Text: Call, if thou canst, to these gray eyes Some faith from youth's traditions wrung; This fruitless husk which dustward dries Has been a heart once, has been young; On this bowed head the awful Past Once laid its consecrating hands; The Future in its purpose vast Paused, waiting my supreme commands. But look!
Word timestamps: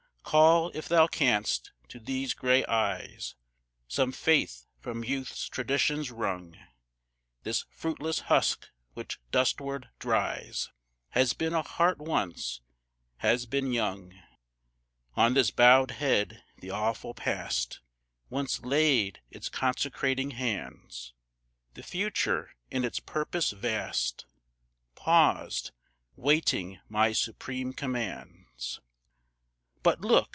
Call, 0.23 0.71
if 0.73 0.87
thou 0.87 1.07
canst, 1.07 1.73
to 1.89 1.99
these 1.99 2.33
gray 2.33 2.63
eyes 2.67 3.35
Some 3.89 4.13
faith 4.13 4.65
from 4.79 5.03
youth's 5.03 5.49
traditions 5.49 6.09
wrung; 6.09 6.57
This 7.43 7.65
fruitless 7.69 8.19
husk 8.29 8.69
which 8.93 9.19
dustward 9.31 9.89
dries 9.99 10.69
Has 11.09 11.33
been 11.33 11.53
a 11.53 11.61
heart 11.63 11.97
once, 11.97 12.61
has 13.17 13.45
been 13.45 13.73
young; 13.73 14.13
On 15.15 15.33
this 15.33 15.51
bowed 15.51 15.91
head 15.91 16.41
the 16.59 16.69
awful 16.69 17.13
Past 17.13 17.81
Once 18.29 18.61
laid 18.61 19.19
its 19.29 19.49
consecrating 19.49 20.31
hands; 20.31 21.13
The 21.73 21.83
Future 21.83 22.51
in 22.69 22.85
its 22.85 23.01
purpose 23.01 23.51
vast 23.51 24.25
Paused, 24.95 25.71
waiting 26.15 26.79
my 26.87 27.11
supreme 27.11 27.73
commands. 27.73 28.79
But 29.83 30.01
look! 30.01 30.29